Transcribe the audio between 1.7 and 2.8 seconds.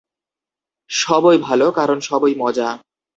কারণ সবই মজা।